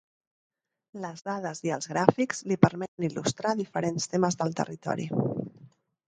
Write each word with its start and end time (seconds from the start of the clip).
Les 1.01 1.19
dades 1.25 1.59
i 1.67 1.71
els 1.75 1.89
gràfics 1.91 2.41
li 2.51 2.57
permeten 2.65 3.05
il·lustrar 3.09 3.51
diferents 3.59 4.09
temes 4.15 4.39
del 4.39 4.57
territori. 4.61 5.07